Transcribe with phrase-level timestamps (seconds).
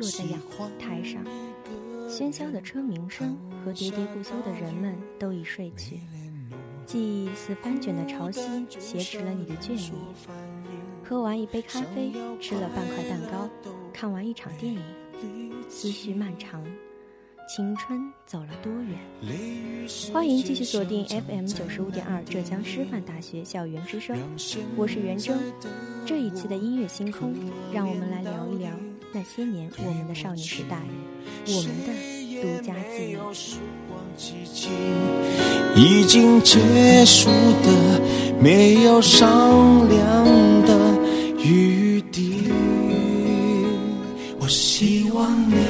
[0.00, 0.40] 落在阳
[0.78, 1.22] 台上，
[2.08, 6.00] 喧嚣的车鸣声和喋喋不休的人们都已睡去，
[6.86, 9.92] 记忆似翻卷的潮汐挟持了你的倦意。
[11.04, 13.46] 喝完一杯咖啡，吃了半块蛋糕，
[13.92, 14.80] 看完一场电影，
[15.68, 16.64] 思绪漫长。
[17.52, 18.96] 青春走了多远？
[20.12, 24.16] 欢迎继续锁定 FM 九十五点二浙江师范大学校园之声，
[24.76, 25.36] 我是袁征。
[26.06, 27.34] 这一期的音乐星空，
[27.72, 28.70] 让我们来聊一聊
[29.12, 30.80] 那些年我们的少女时代，
[31.48, 31.92] 我们的
[32.40, 33.16] 独家记忆。
[35.74, 37.30] 已经结束
[37.64, 38.00] 的，
[38.40, 40.24] 没有商量
[40.62, 40.96] 的
[41.44, 42.44] 余地。
[44.38, 45.69] 我希望你。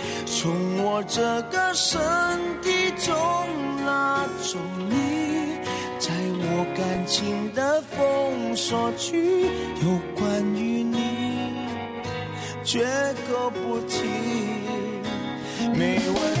[0.33, 1.21] 从我这
[1.51, 1.99] 个身
[2.63, 3.13] 体中
[3.85, 4.57] 拉走
[4.89, 5.57] 你，
[5.99, 9.45] 在我感情的封锁区，
[9.83, 11.51] 有关于你，
[12.63, 12.87] 绝
[13.29, 14.07] 口不提，
[15.75, 16.40] 没问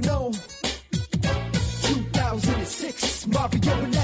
[0.00, 0.32] never know.
[1.82, 3.99] 2006, Mario and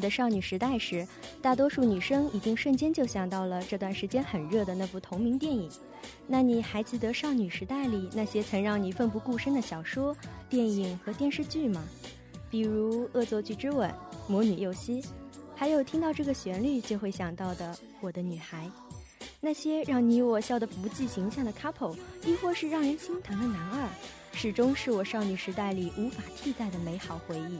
[0.00, 1.06] 的少女时代时
[1.42, 5.70] 大多数女生已经瞬间就想到了这段时间很热的那部同名电影。
[6.26, 10.16] 那你还记得少女时代里那些曾让你奋不顾身的小说
[10.48, 11.84] 电影和电视剧吗？
[12.50, 13.92] 比如恶作剧之吻
[14.26, 15.04] 魔女幼熙
[15.54, 18.68] 还有听到这个旋律就会想到的我的女孩。
[19.40, 23.88] 那些让你我笑得不计形象的 couple 亦或是让人心疼的男二
[24.32, 27.58] 始终是我少女时代里无法替代的美好回忆。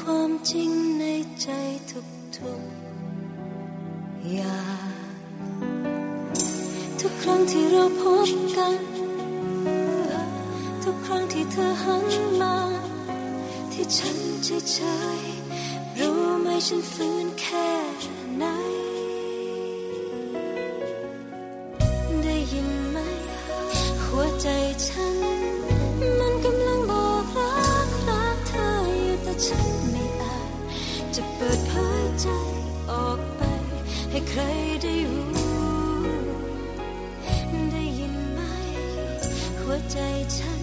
[0.00, 1.04] ความจริงใน
[1.42, 1.48] ใจ
[1.90, 4.96] ทุกๆอย่าง
[7.00, 8.78] ทุกครั้งที่เราพบกัน
[10.84, 12.06] ทุกครั้งที่เธอหัน
[12.40, 12.56] มา
[13.72, 14.78] ที่ฉันเฉ
[15.18, 17.68] ยๆรู้ไหมฉันฟื้นแค่
[18.38, 18.44] ไหน
[22.22, 22.85] ได้ยิน
[34.35, 34.41] ให้ใคร
[34.81, 35.29] ได้รู้
[37.71, 38.39] ได้ยินไหม
[39.59, 39.97] หัวใจ
[40.37, 40.61] ฉัน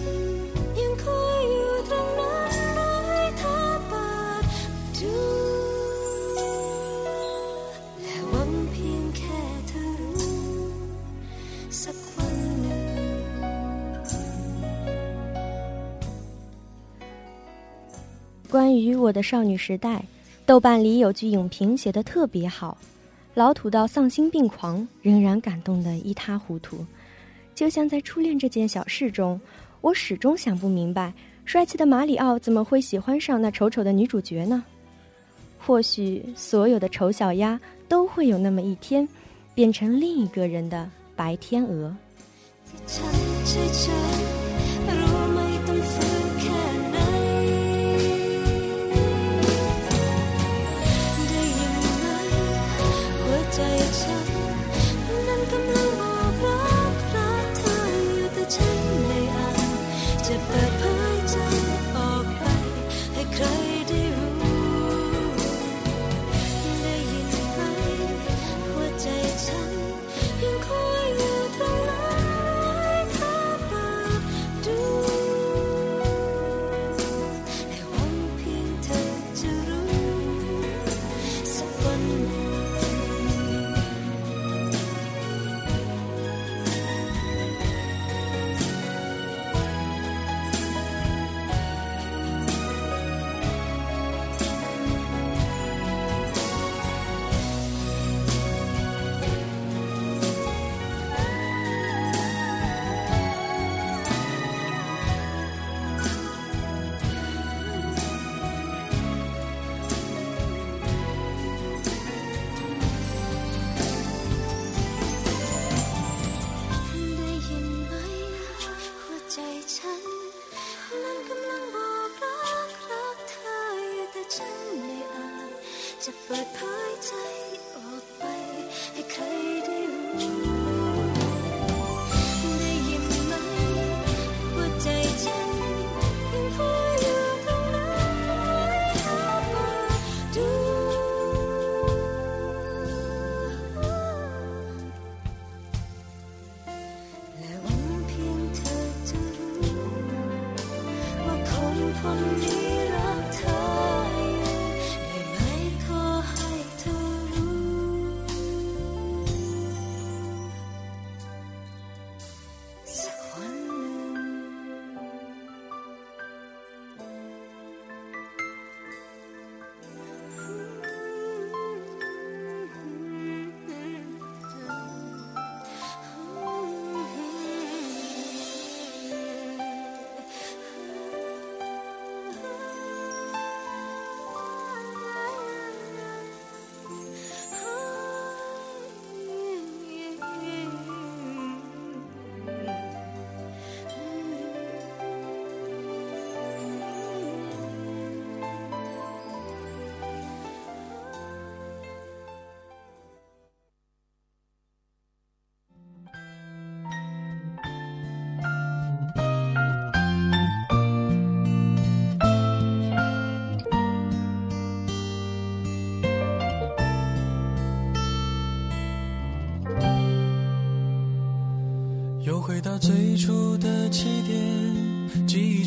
[0.79, 3.55] ยังคอยอยู่ตรงนั้นรอให้เธอ
[3.87, 4.09] เปิ
[4.41, 4.43] ด
[4.99, 5.17] ดู
[8.03, 10.19] และหวังเพียงแค่เธอรู้
[11.81, 12.83] สักวันหนึ่ง
[18.53, 19.87] 关于我的少女时代，
[20.47, 22.77] 豆瓣里有句影评写的特别好，
[23.34, 26.86] 老土到丧心病狂，仍然感动得一塌糊涂。
[27.52, 29.40] 就像在初恋这件小事中，
[29.80, 31.12] 我始终想不明白，
[31.44, 34.64] 帅气的马里奥怎么会喜欢上那丑丑的女主角呢？
[35.58, 39.08] 或许所有的丑小鸭都会有那么一天，
[39.54, 41.94] 变成另一个人的白天鹅。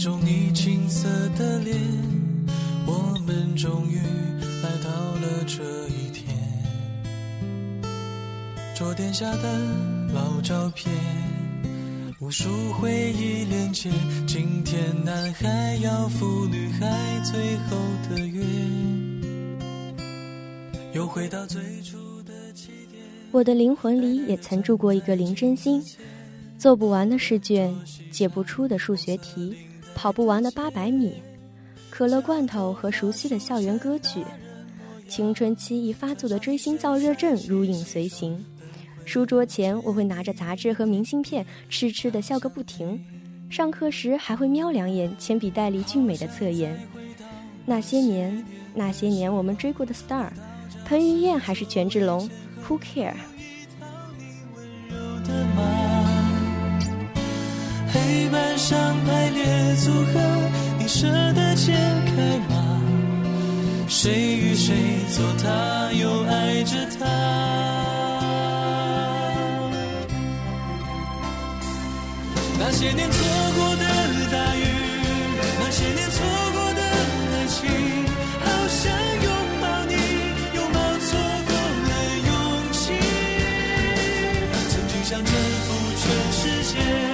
[0.08, 1.78] 中你青涩的脸，
[2.86, 3.98] 我们终于
[4.64, 6.34] 来到了这一天。
[8.74, 9.60] 桌垫下的
[10.14, 10.90] 老照片，
[12.22, 12.48] 无数
[12.80, 13.92] 回忆连接。
[14.26, 16.88] 今天男孩要赴女孩
[17.26, 17.76] 最后
[18.10, 18.46] 的约，
[20.94, 23.04] 又回到最初的起点。
[23.34, 25.84] 我的灵魂里也曾住过一个林真心，
[26.58, 27.76] 做不完的试卷，
[28.10, 29.54] 解不出的数学题。
[29.98, 31.20] 跑不完的八百米
[31.90, 34.24] 可乐罐头和熟悉的校园歌曲
[35.10, 38.46] 青春期一发作的追星燥热症如影随形。
[39.06, 43.04] 书桌前我会拿着杂志和明信片痴痴地笑个不停
[43.50, 46.78] 上课时还会瞄两眼铅笔袋里俊美的侧颜。
[47.66, 50.30] 那些年那些年我们追过的 star
[50.86, 52.30] 彭于晏还是权志龙
[52.68, 53.16] who care
[58.08, 59.44] 黑板上排列
[59.84, 60.14] 组合，
[60.80, 61.74] 你舍得解
[62.06, 62.82] 开吗？
[63.90, 64.74] 谁与谁
[65.14, 67.06] 做他，又爱着他。
[72.58, 73.18] 那些年错
[73.58, 73.84] 过的
[74.32, 74.64] 大雨，
[75.60, 76.24] 那些年错
[76.54, 76.82] 过的
[77.34, 77.68] 爱情，
[78.40, 78.90] 好想
[79.26, 79.28] 拥
[79.60, 79.94] 抱你，
[80.56, 81.52] 拥抱错过
[81.90, 81.92] 的
[82.26, 82.32] 勇
[82.72, 82.84] 气。
[84.70, 85.68] 曾经想征服
[86.00, 87.07] 全世界。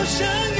[0.00, 0.59] 我想。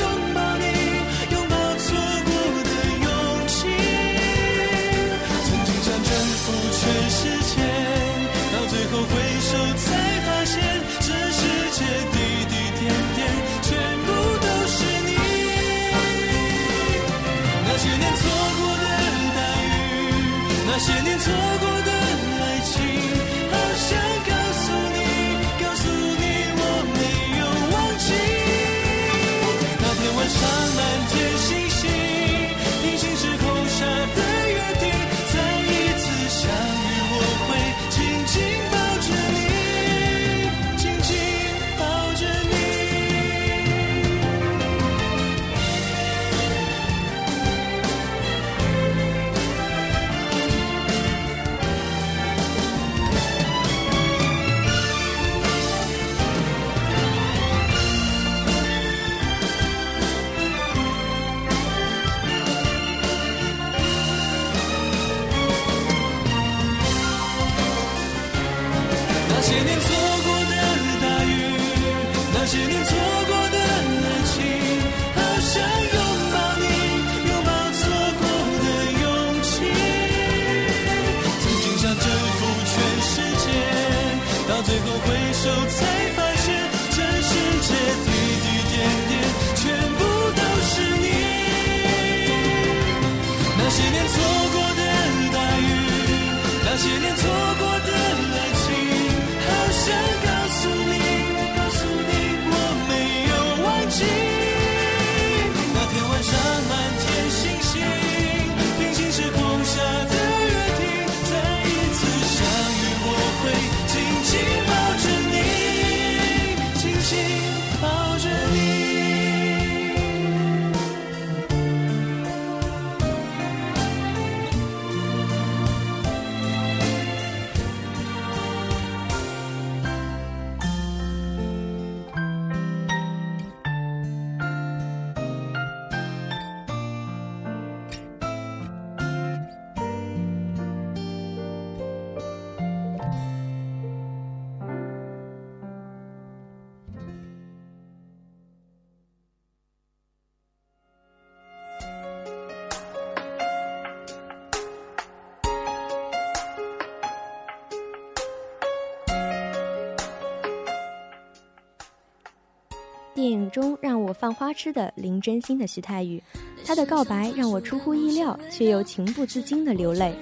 [163.51, 166.23] 影中让我犯花痴的林真心的徐太宇，
[166.65, 170.15] 他的告白让我出乎意料，却又情不自禁的流泪。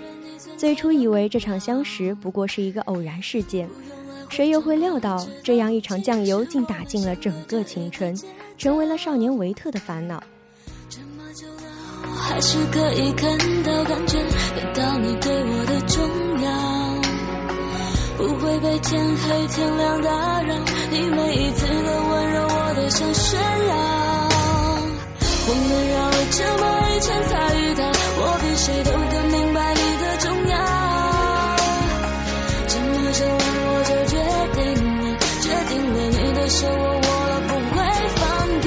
[0.56, 3.68] 最初以为这场相识不过是一个偶然事件，
[4.30, 8.18] 谁又会料到这样一场酱油竟打进了整个青春，
[8.56, 10.22] 成为了少年维特的烦恼。
[10.88, 16.87] 这么久了，还是可以看到感觉得到你对我的重要，
[18.18, 20.52] 不会被天黑天亮打扰。
[20.90, 23.76] 你每一次的温柔，我都想炫耀。
[25.46, 27.86] 我们绕了这么一圈才遇到，
[28.18, 30.58] 我比谁都更明白你的重要。
[32.66, 33.38] 这么久了，
[33.70, 34.18] 我就决
[34.58, 34.66] 定
[34.98, 37.78] 了，决定了你的手我握了不会
[38.18, 38.26] 放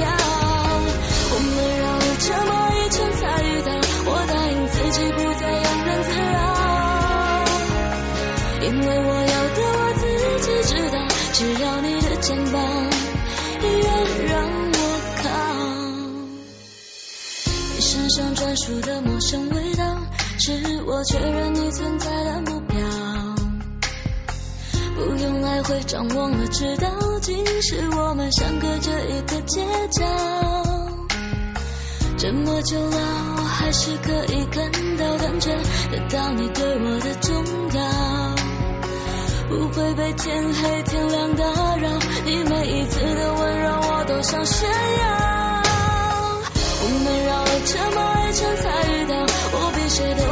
[1.28, 3.68] 我们绕了这么一圈才遇到，
[4.06, 6.40] 我答应自己不再庸人自扰，
[8.62, 9.11] 因为我
[10.44, 10.98] 我知道，
[11.32, 12.60] 只要你的肩膀
[13.62, 13.90] 依然
[14.26, 14.76] 让我
[15.22, 15.24] 靠。
[17.74, 19.84] 你身上专属的陌生味道，
[20.38, 22.78] 是我确认你存在的目标。
[24.96, 26.88] 不用来回张望了，知道
[27.20, 30.04] 竟是我们相隔着一个街角。
[32.18, 32.98] 这么久了，
[33.38, 35.50] 我还是可以看到、感觉
[35.90, 38.31] 得到你对我的重要，
[39.52, 41.44] 不会被天黑天亮打
[41.76, 41.90] 扰。
[42.24, 44.72] 你每一次的温柔，我都想炫耀。
[46.84, 49.14] 我们绕了这么一圈才遇到，
[49.52, 50.24] 我比谁都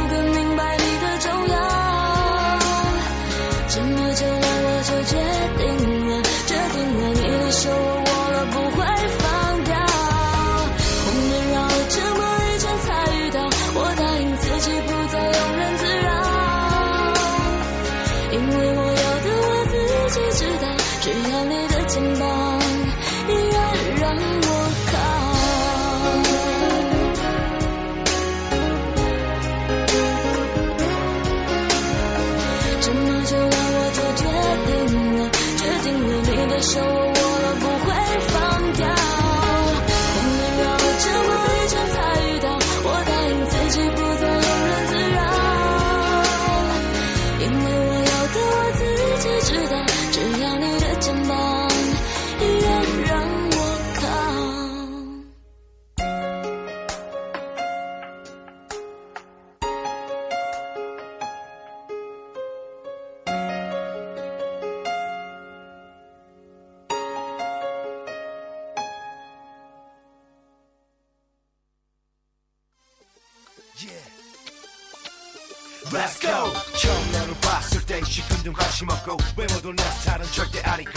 [75.92, 80.90] Let's go 처음 너를 봤을 때 시큰둥 관심 없고 외모도 내 스타일은 절대 아니고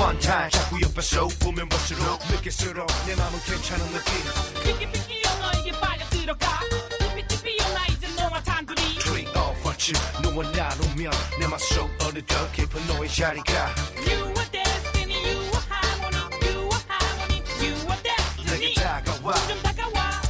[0.00, 4.14] One time 자꾸 옆에서 보면 볼수록 느낄수록 내 맘은 괜찮은 느낌
[4.64, 6.60] 삐끼삐끼 영어 이게 빨려 들어가
[6.98, 13.08] 삐삐삐삐 영어 이제 너와 단둘이 Tree of fortune 너와 나누면 내 맘속 어느덧 깊은 너의
[13.08, 13.74] 자리가
[14.06, 18.02] You are destiny you are harmony you are harmony you are
[18.44, 20.20] 내게 destiny 다가와 좀 다가와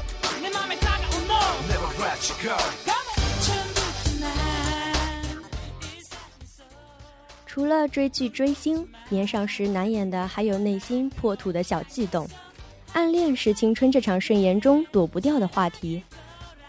[0.42, 1.35] 내 맘에 다가온 너
[1.68, 2.89] Never let you go
[7.71, 12.27] 了追剧追星，年少时难掩的还有内心破土的小悸动。
[12.93, 16.03] 暗恋是青春这场盛宴中躲不掉的话题。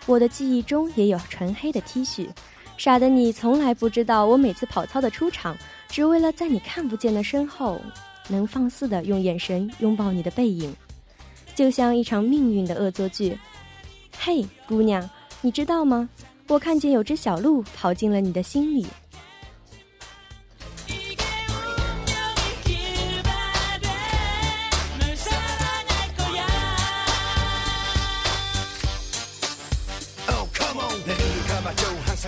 [0.06, 2.28] 我的记忆中也有纯黑的 T 恤，
[2.76, 5.56] 傻的你从来不知道，我每次跑操的出场，
[5.88, 7.80] 只为了在你看不见的身后，
[8.28, 10.72] 能放肆的用眼神拥抱你的背影，
[11.54, 13.36] 就像一场命运的恶作剧。
[14.16, 15.08] 嘿，姑娘，
[15.40, 16.08] 你知道吗？
[16.48, 18.86] 我看见有只小鹿跑进了你的心里。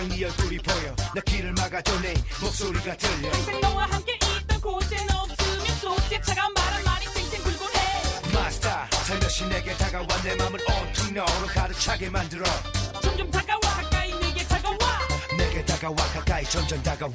[0.05, 0.95] 항상 네 얼굴이 보여.
[1.13, 3.31] 나 길을 막아도 내 목소리가 들려.
[3.31, 8.33] 평생 너와 함께 있던 곳엔 없으면 속에 차가운 바람만이 쌩쌩 불고 해.
[8.33, 8.69] 마스터
[9.05, 12.43] 살며시 내게 다가와 내 맘을 온통 너로 가득 차게 만들어.
[13.01, 14.77] 점점 다가와 가까이 내게 다가와.
[15.37, 17.13] 내게 다가와 가까이 점점 다가와.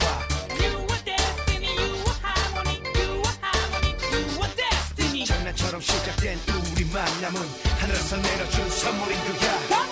[0.50, 5.24] You are destiny you are harmony you are harmony you are destiny.
[5.26, 6.38] 장난처럼 시작된
[6.72, 7.40] 우리 만남은
[7.78, 9.89] 하늘에서 내려준 선물인 거야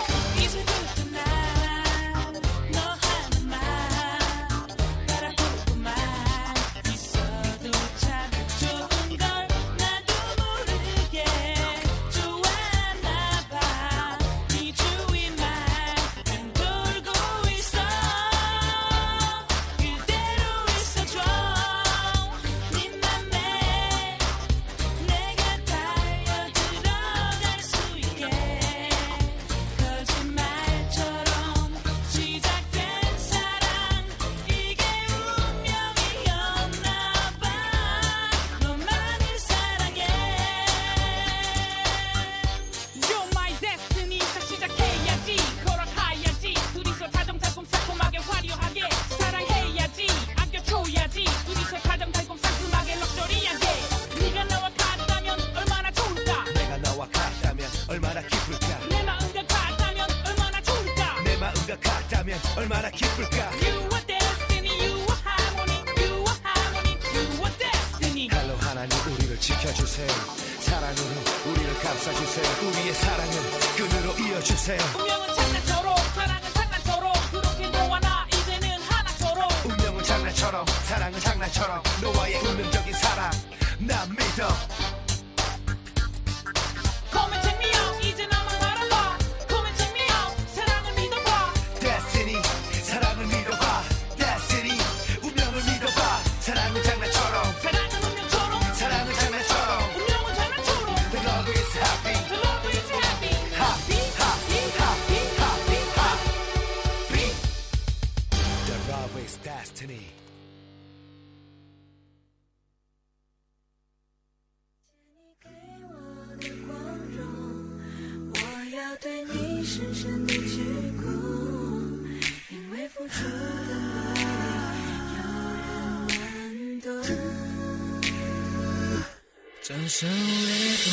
[129.88, 130.92] 声裂痛，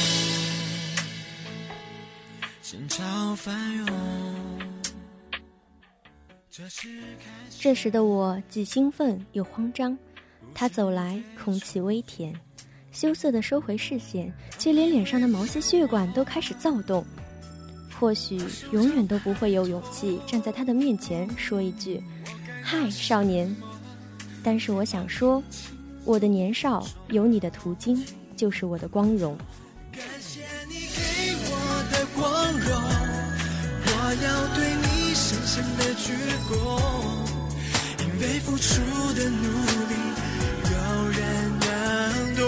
[2.62, 3.86] 心潮翻涌。
[7.60, 9.98] 这时的我既兴奋又慌张，
[10.54, 12.34] 他走来，空气微甜，
[12.94, 17.06] 羞涩的收回视线，却连脸上的毛细血管都开始躁动。
[18.00, 18.40] 或许
[18.72, 22.02] 永远都不会有勇气站在他的面前说一句
[22.64, 23.54] “嗨，少年”，
[24.42, 25.44] 但是我想说，
[26.06, 28.02] 我的年少有你的途经。
[28.36, 29.38] 就是我的光荣。
[29.92, 31.52] 感谢你给我
[31.92, 32.24] 的光
[32.60, 32.70] 荣
[33.88, 33.90] 我
[34.24, 36.12] 要对你深深的鞠
[36.50, 36.52] 躬
[38.04, 38.82] 因为付出
[39.14, 39.44] 的努
[39.90, 39.94] 力
[40.72, 40.76] 有
[41.12, 41.20] 人
[41.60, 41.66] 能
[42.36, 42.44] 懂。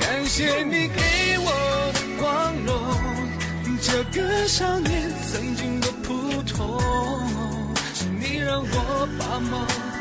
[0.00, 1.46] 感谢你给我
[1.92, 2.24] 的光
[2.64, 2.68] 荣
[3.82, 6.80] 这个少年曾经多普通
[7.94, 9.97] 是你让我把梦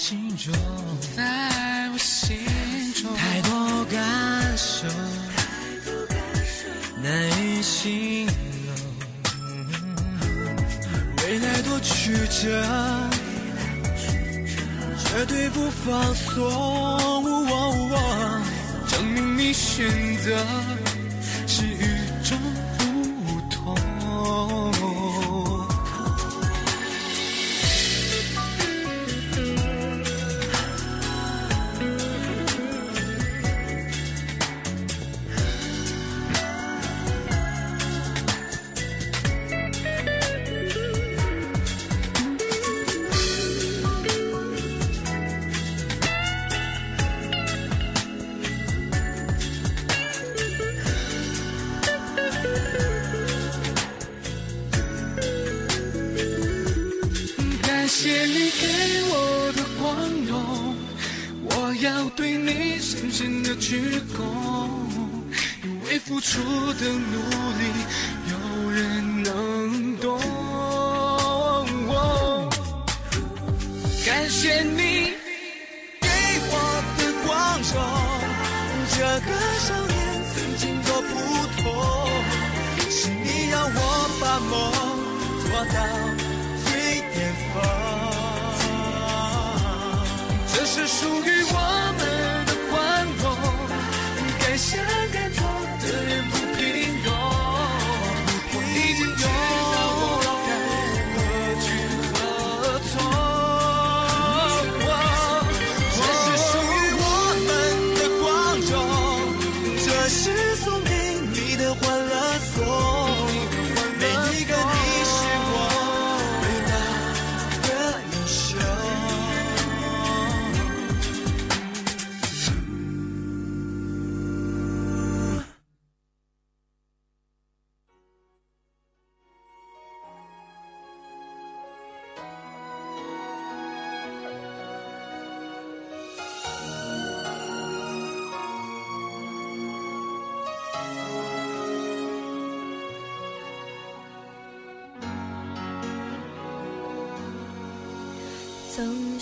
[0.00, 0.54] 心中
[1.16, 2.38] 在我心
[2.94, 4.86] 中太多感受
[7.02, 8.32] 难以形容
[11.24, 12.64] 未来多曲折
[14.98, 16.88] 绝对不放松
[18.86, 19.84] 证明你选
[20.18, 20.77] 择。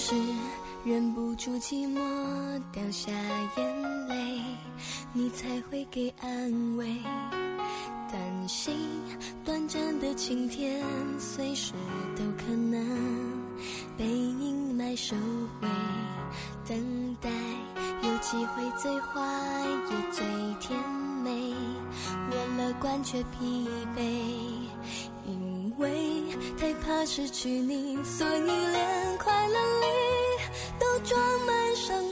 [0.09, 0.15] 是
[0.85, 1.99] 忍不住寂寞
[2.71, 3.11] 掉下
[3.57, 4.41] 眼泪
[5.13, 6.87] 你才会给安慰。
[8.09, 8.73] 担心
[9.45, 10.81] 短暂的晴天
[11.19, 11.73] 随时
[12.15, 12.81] 都可能
[13.99, 15.17] 被阴霾收
[15.61, 15.67] 回
[16.69, 17.29] 等待
[18.09, 19.21] 有机会最坏
[19.91, 20.25] 也最
[20.61, 20.79] 甜
[21.25, 21.53] 美
[22.31, 24.56] 我乐观却疲惫。
[25.79, 26.23] 为
[26.59, 29.87] 太怕失去你，所以连快乐里
[30.79, 32.03] 都装满伤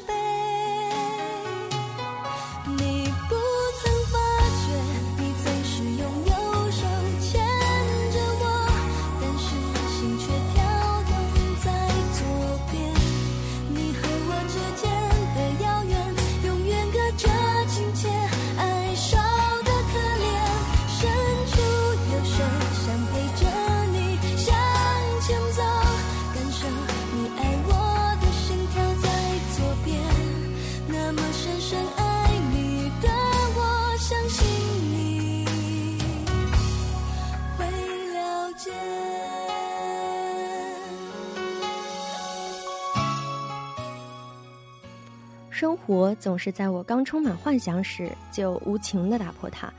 [45.55, 49.73] 生活总是在我刚充满幻想时就无情地打破它。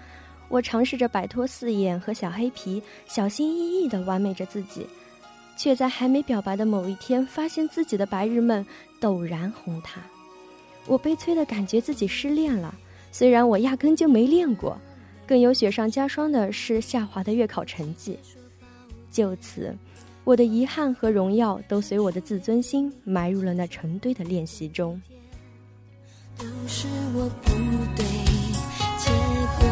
[0.47, 4.88] 我尝试着摆脱四眼和小黑皮，小心翼翼地完美着自己，
[5.57, 8.65] 却在还没表白的某一天，发现自己的白日梦
[9.01, 9.99] 陡然崩塌。
[10.88, 12.73] 我悲催地感觉自己失恋了，
[13.11, 14.77] 虽然我压根就没练过。
[15.27, 18.17] 更有雪上加霜的是下滑的月考成绩。
[19.11, 19.75] 就此，
[20.23, 25.01] 我的遗憾和荣耀都随我的自尊心埋入了那成堆的练习中。
[26.37, 27.49] 都是我不
[27.95, 28.05] 对，
[28.97, 29.09] 结
[29.57, 29.67] 果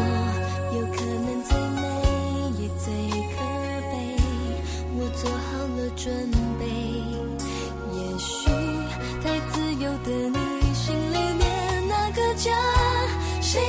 [0.72, 1.82] 有可能最美
[2.58, 2.86] 也最
[3.32, 3.36] 可
[3.90, 3.92] 悲。
[4.96, 5.44] 我做好
[5.76, 6.02] 了准
[6.58, 6.62] 备，
[7.92, 8.48] 也许
[9.22, 10.38] 太自由的你
[10.74, 11.42] 心里面
[11.88, 12.50] 那个家，
[13.42, 13.60] 谁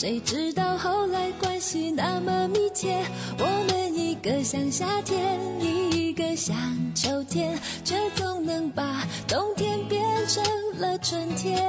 [0.00, 3.04] 谁知道后来关系那么密切，
[3.38, 6.56] 我们一个像夏天，一个像
[6.94, 10.42] 秋天，却总能把冬天变成
[10.78, 11.62] 了春天。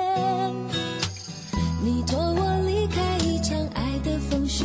[1.84, 4.64] 你拖我离开一场爱的风雪，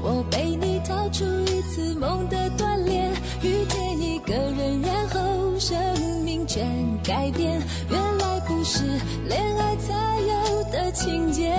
[0.00, 5.78] 我被你逃出一次梦的锻炼，遇见一个人，然后生
[6.24, 6.66] 命全
[7.04, 7.60] 改变。
[7.90, 8.82] 原来不是
[9.28, 11.54] 恋爱才有的情节。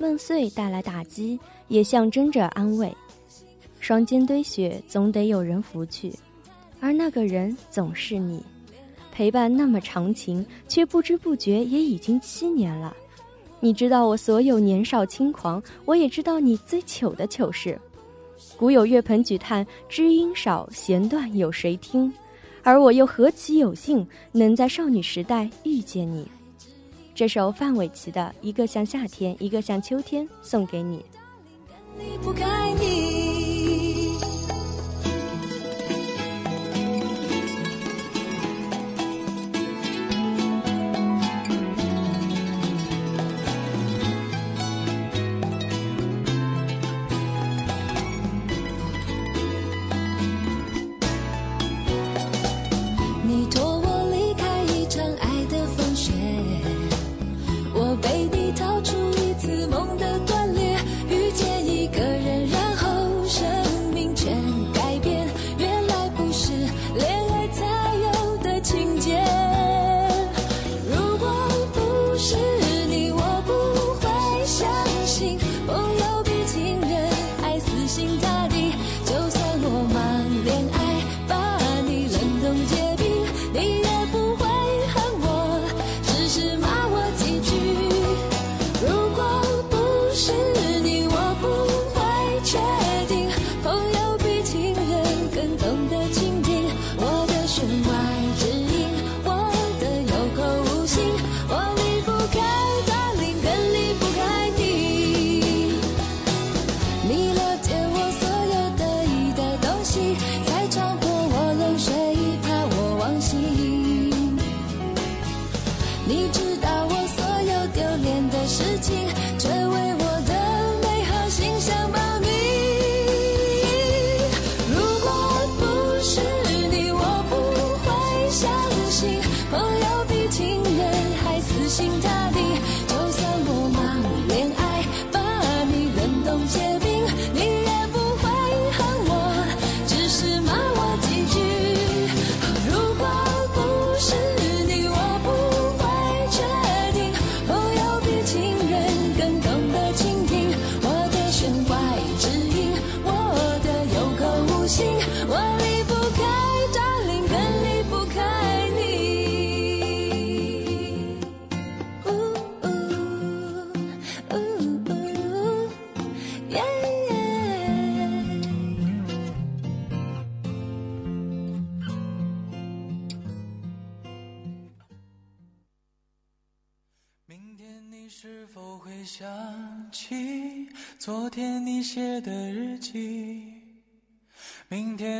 [0.00, 1.38] 梦碎带来打击，
[1.68, 2.90] 也象征着安慰。
[3.80, 6.10] 双肩堆雪，总得有人拂去，
[6.80, 8.42] 而那个人总是你。
[9.12, 12.96] 陪伴那么长情，却不知不觉也已经七年了。
[13.60, 17.78] 你知道我所有年少轻狂，我也知道你最糗的糗事。
[18.56, 22.10] 古有月盆举叹，知音少，弦断有谁听？
[22.62, 26.26] 而我又何其有幸，能在少女时代遇见你。
[27.20, 31.04] 这首范玮琪的《一个像夏天，一个像秋天》送给你。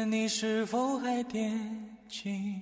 [0.04, 1.52] 你是否还惦
[2.08, 2.54] 记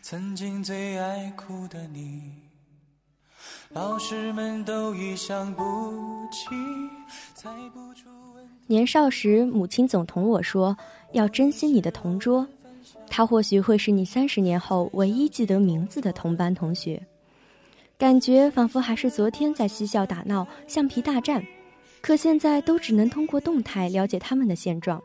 [0.00, 2.32] 曾经最爱哭的你？
[3.70, 5.62] 老师们都已想不
[6.30, 6.48] 起，
[7.34, 8.08] 猜不出
[8.66, 10.76] 年少时，母亲总同我说
[11.12, 12.46] 要珍惜你的同桌，
[13.08, 17.00] 他或许会是你三十年后唯一记得名字的同班同学。
[17.98, 21.44] 感觉仿佛还是昨天在嬉笑打闹、橡皮大战，
[22.00, 25.02] 可现在都只能通过动态了解他们的现状。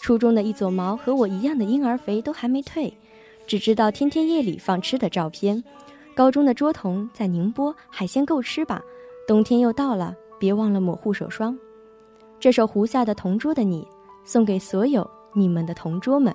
[0.00, 2.92] 初中的一撮毛和我一样的婴儿肥都还没退，
[3.46, 5.62] 只知道天天夜里放吃的照片。
[6.14, 8.80] 高中的桌童在宁波，海鲜够吃吧？
[9.26, 11.56] 冬天又到了，别忘了抹护手霜。
[12.40, 13.82] 这首《胡夏的同桌的你》，
[14.24, 16.34] 送给所有你们的同桌们。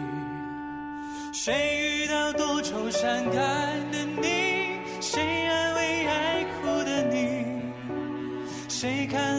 [1.43, 4.77] 谁遇到多愁善感的你？
[5.01, 7.43] 谁安慰爱哭的你？
[8.69, 9.30] 谁看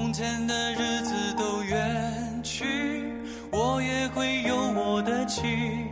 [0.00, 3.02] 从前的日子都远去，
[3.50, 5.88] 我也会有我的情，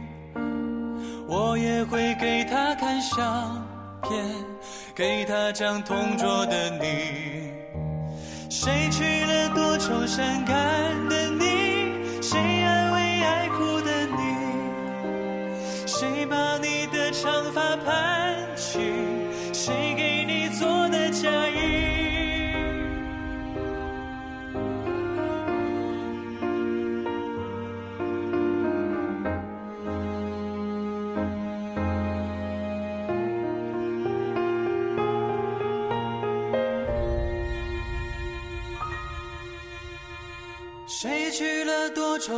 [1.27, 3.67] 我也会给她看相
[4.03, 4.25] 片，
[4.95, 7.51] 给她讲同桌的你。
[8.49, 10.86] 谁去了多愁善感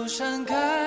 [0.09, 0.78] 盛开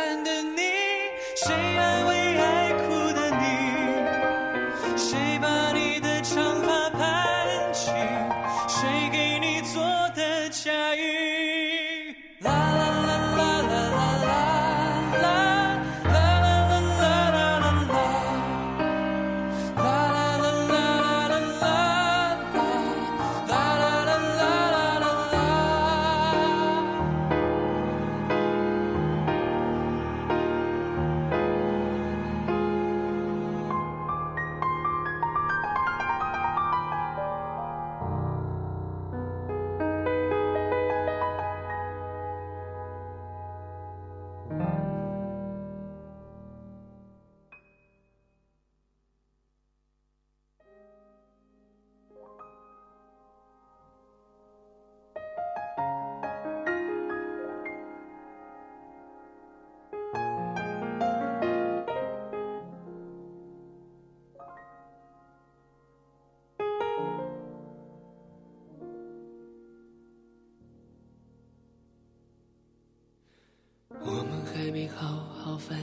[74.95, 75.77] 好好翻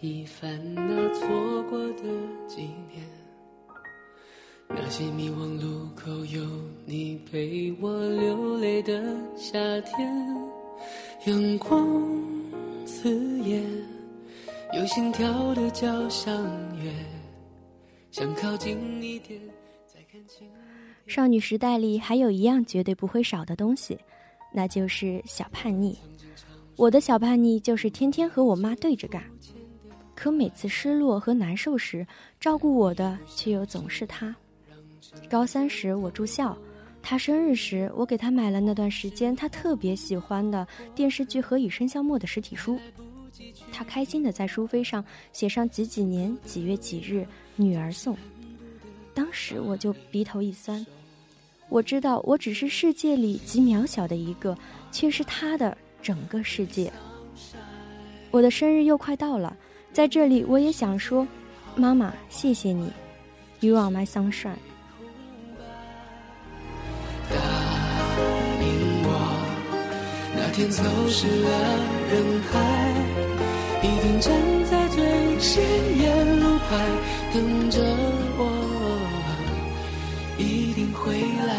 [0.00, 2.04] 一翻那错过的
[2.46, 3.04] 几年，
[4.68, 6.40] 那些迷惘路口有
[6.86, 10.08] 你陪我流泪的夏天，
[11.26, 12.08] 阳光
[12.86, 13.62] 刺眼，
[14.74, 16.32] 有心跳的交响
[16.78, 16.92] 乐，
[18.12, 19.40] 想靠近一点，
[19.86, 20.48] 再看清。
[21.06, 23.98] 少女时代里还有一样绝对不会少的东西，
[24.52, 25.98] 那就是小叛逆。
[26.76, 29.22] 我的小叛逆就是天天和我妈对着干，
[30.14, 32.06] 可每次失落和难受时，
[32.40, 34.34] 照顾我的却又总是她。
[35.28, 36.56] 高三时我住校，
[37.02, 42.78] 她生日时我给她买了那段时间她特别喜欢的电视剧《何以笙箫默》的实体书，
[43.70, 48.16] 她开心的在书扉上写上几几年几月几日女儿送。
[49.12, 50.84] 当时我就鼻头一酸，
[51.68, 54.56] 我知道我只是世界里极渺小的一个，
[54.90, 56.92] 却是她的整个世界。
[58.30, 59.56] 我的生日又快到了，
[59.92, 61.26] 在这里我也想说，
[61.74, 62.90] 妈妈，谢谢你
[63.60, 64.54] ，You are my sunshine。
[67.28, 67.36] 答
[68.60, 69.08] 应我，
[70.36, 71.48] 那天走失了
[72.10, 72.54] 人海，
[73.82, 74.32] 一定站
[74.64, 75.62] 在最显
[75.98, 76.70] 眼路牌
[77.32, 77.80] 等着
[78.36, 78.40] 我，
[80.38, 81.12] 一定回
[81.46, 81.50] 来。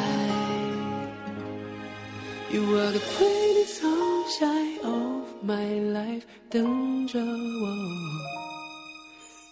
[2.53, 7.67] You are the pretty sun shine of my life，等着我，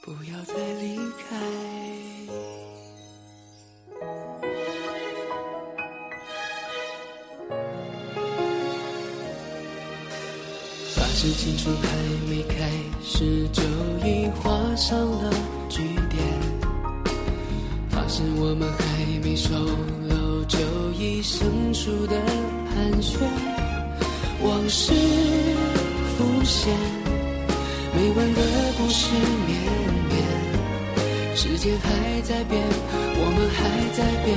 [0.02, 1.36] 不要再离开。
[10.96, 11.88] 发誓青春还
[12.30, 12.70] 没开
[13.04, 13.62] 始就
[14.08, 15.30] 已画上了
[15.68, 16.24] 句点，
[17.90, 19.54] 发誓我们还没熟
[20.08, 20.58] 络就
[20.98, 22.16] 已生疏的
[22.74, 23.20] 寒暄，
[24.42, 24.94] 往事
[26.18, 26.74] 浮现，
[27.94, 28.42] 每晚的
[28.78, 29.10] 故事
[29.46, 29.60] 绵
[30.10, 30.16] 绵，
[31.36, 32.64] 时间还在变，
[33.16, 33.58] 我们还
[33.94, 34.28] 在变，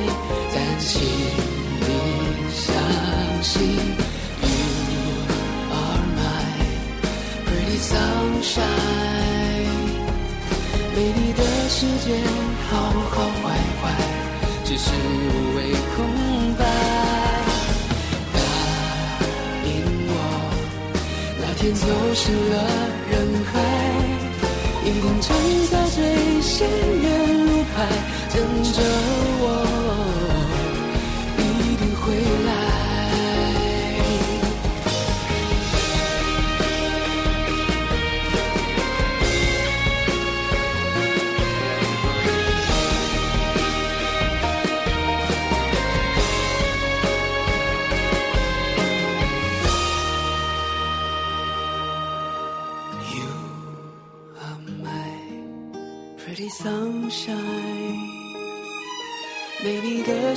[0.52, 0.90] 但请
[1.80, 1.86] 你
[2.52, 2.64] 相
[3.42, 3.52] 信。
[4.42, 4.48] You
[5.70, 6.20] are my
[7.46, 8.66] pretty sunshine，
[10.96, 12.06] 没你的世界
[12.68, 12.72] 好
[13.10, 13.44] 好坏
[13.80, 13.82] 坏，
[14.64, 15.58] 只是无谓
[15.94, 15.98] 空
[16.58, 17.21] 白。
[21.62, 22.56] 天走失了
[23.08, 23.60] 人海，
[24.84, 25.30] 一定站
[25.70, 27.86] 在最显眼路牌
[28.34, 28.82] 等着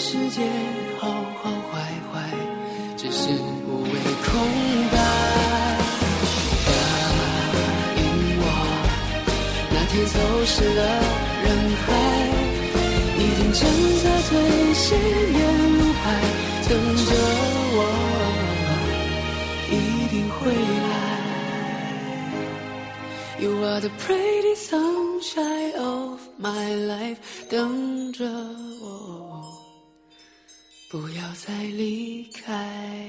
[0.07, 0.39] 世界
[0.99, 1.09] 好
[1.41, 1.81] 好坏
[2.13, 2.29] 坏，
[2.95, 3.27] 只是
[3.65, 4.29] 无谓空
[4.91, 4.95] 白。
[6.67, 6.69] 答
[7.97, 7.99] 应
[8.39, 8.43] 我，
[9.71, 10.81] 那天走失了
[11.43, 11.47] 人
[11.81, 11.89] 海，
[13.17, 13.59] 一定站
[14.03, 14.31] 在最
[14.75, 14.85] 显
[15.33, 15.39] 眼
[15.79, 16.03] 路牌
[16.69, 16.71] 等
[17.07, 17.11] 着
[17.73, 17.77] 我，
[19.71, 19.73] 一
[20.11, 20.37] 定会
[20.91, 20.93] 来。
[23.39, 27.17] You are the pretty sunshine of my life，
[27.49, 27.84] 等
[31.45, 33.04] 再离开。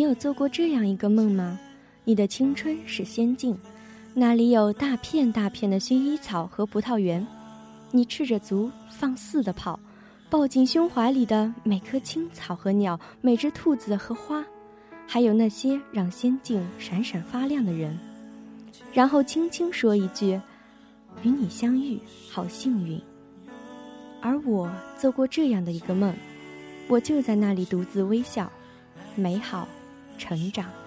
[0.00, 1.60] 你有做过这样一个梦吗？
[2.04, 3.54] 你的青春是仙境，
[4.14, 7.26] 那里有大片大片的薰衣草和葡萄园，
[7.90, 9.78] 你赤着足放肆的跑，
[10.30, 14.42] 抱紧胸怀里的每棵青草和鸟，每只兔子和花，
[15.06, 17.98] 还有那些让仙境闪闪发亮的人，
[18.94, 20.40] 然后轻轻说一句
[21.22, 22.98] ：“与你相遇，好幸运。”
[24.22, 26.14] 而我做过这样的一个梦，
[26.88, 28.50] 我就在那里独自微笑。
[29.16, 29.68] 美好，
[30.20, 30.79] 成长。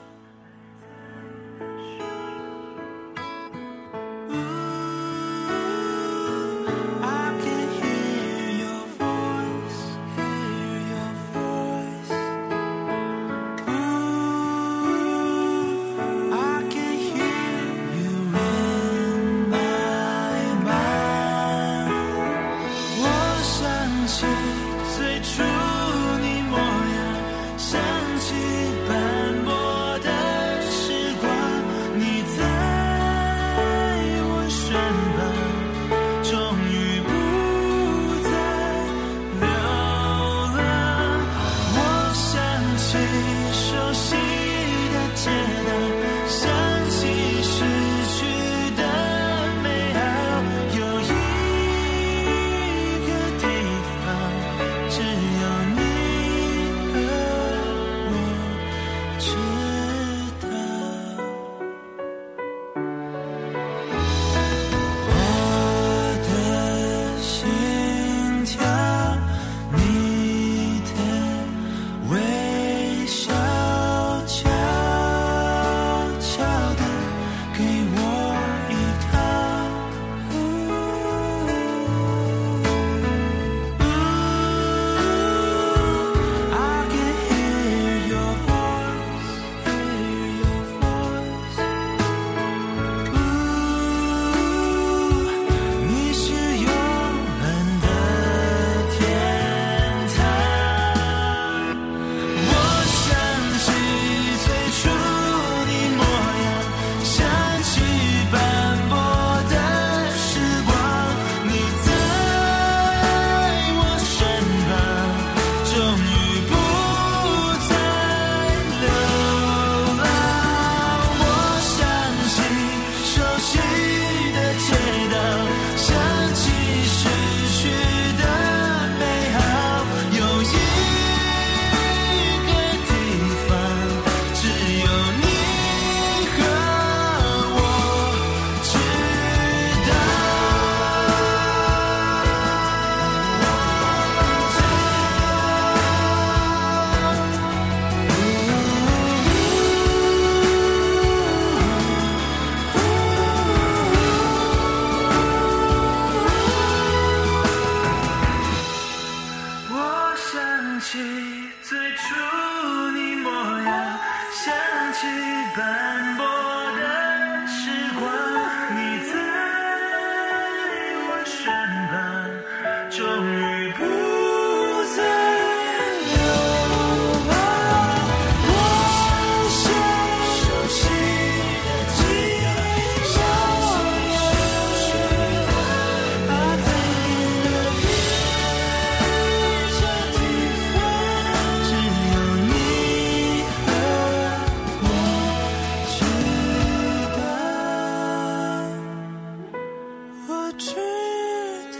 [200.27, 200.75] 我知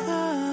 [0.05, 0.52] 道。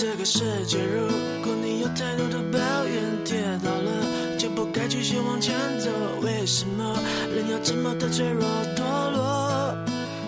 [0.00, 1.08] 这个世界，如
[1.42, 5.90] 果你有太多的抱怨，跌倒了就不该继续往前走。
[6.22, 6.96] 为什么
[7.34, 8.44] 人要这么的脆弱
[8.76, 9.76] 堕落？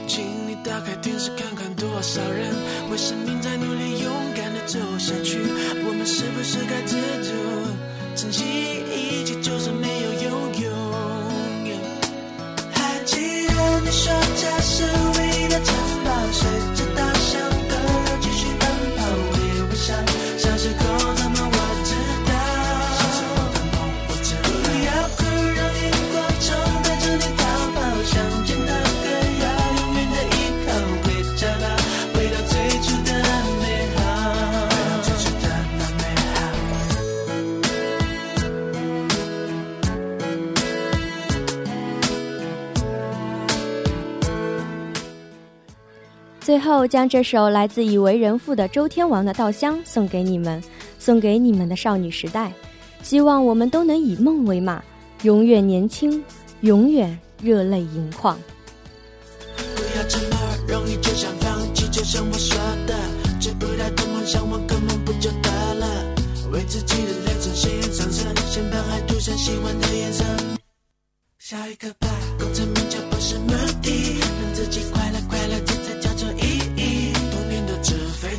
[0.08, 2.52] 请你打开电视看看，多少人
[2.90, 3.39] 为生命
[46.50, 50.60] 最后，将这首来自已为人父的周天王的《稻香》送给你们，
[50.98, 52.52] 送给你们的少女时代。
[53.04, 54.82] 希望我们都能以梦为马，
[55.22, 56.24] 永远年轻，
[56.62, 58.36] 永远热泪盈眶。
[59.76, 60.36] 不要这么
[60.66, 62.96] 容易就想放弃，就像我说的，
[63.38, 65.86] 追不到的梦想，我根本不就得了？
[66.50, 70.24] 为自己的人生鲜艳上色，先把爱涂上喜欢的颜色。
[71.38, 72.08] 下一个吧，
[72.40, 73.52] 功成名就不是目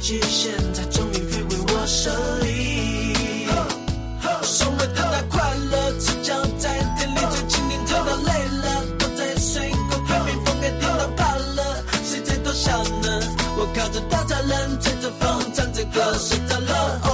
[0.02, 2.10] 纸飞机，现在终于飞回我手
[2.42, 3.48] 里。
[4.44, 8.32] 所谓的那快乐，只脚在店里最蜻蜓跳到累
[8.64, 13.22] 了，躲在水沟被蜜蜂给叮到怕了，谁在多笑呢？
[13.58, 17.11] 我靠着大栅栏，吹着风，唱着歌，睡着了。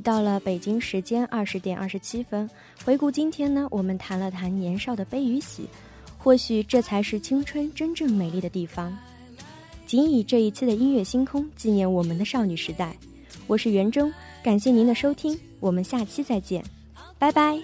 [0.00, 2.48] 到了北京时间二十点二十七分。
[2.84, 5.68] 回顾今天呢，我们谈了谈年少的悲与喜，
[6.16, 8.96] 或许这才是青春真正美丽的地方。
[9.86, 12.96] 仅以这一次的音乐星空纪念我们的少女时代。
[13.46, 16.64] 我是袁征，感谢您的收听，我们下期再见，
[17.18, 17.60] 拜拜。